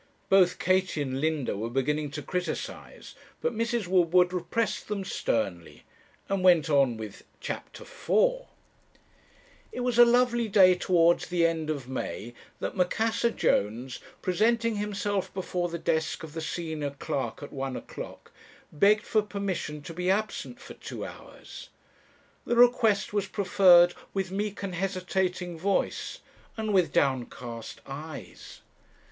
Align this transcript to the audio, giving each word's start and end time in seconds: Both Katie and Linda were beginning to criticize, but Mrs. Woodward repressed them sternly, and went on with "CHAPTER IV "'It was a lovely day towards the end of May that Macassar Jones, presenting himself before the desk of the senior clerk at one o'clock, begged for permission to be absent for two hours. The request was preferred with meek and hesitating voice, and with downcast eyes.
Both 0.29 0.57
Katie 0.57 1.03
and 1.03 1.21
Linda 1.21 1.55
were 1.55 1.69
beginning 1.69 2.09
to 2.13 2.23
criticize, 2.23 3.13
but 3.39 3.53
Mrs. 3.53 3.85
Woodward 3.85 4.33
repressed 4.33 4.87
them 4.87 5.05
sternly, 5.05 5.83
and 6.27 6.43
went 6.43 6.71
on 6.71 6.97
with 6.97 7.23
"CHAPTER 7.39 7.83
IV 7.83 8.45
"'It 9.71 9.81
was 9.81 9.99
a 9.99 10.03
lovely 10.03 10.47
day 10.47 10.73
towards 10.73 11.27
the 11.27 11.45
end 11.45 11.69
of 11.69 11.87
May 11.87 12.33
that 12.59 12.75
Macassar 12.75 13.29
Jones, 13.29 13.99
presenting 14.23 14.77
himself 14.77 15.31
before 15.35 15.69
the 15.69 15.77
desk 15.77 16.23
of 16.23 16.33
the 16.33 16.41
senior 16.41 16.89
clerk 16.89 17.43
at 17.43 17.53
one 17.53 17.75
o'clock, 17.75 18.31
begged 18.71 19.03
for 19.05 19.21
permission 19.21 19.83
to 19.83 19.93
be 19.93 20.09
absent 20.09 20.59
for 20.59 20.73
two 20.73 21.05
hours. 21.05 21.69
The 22.47 22.55
request 22.55 23.13
was 23.13 23.27
preferred 23.27 23.93
with 24.15 24.31
meek 24.31 24.63
and 24.63 24.73
hesitating 24.73 25.59
voice, 25.59 26.21
and 26.57 26.73
with 26.73 26.91
downcast 26.91 27.81
eyes. 27.85 28.61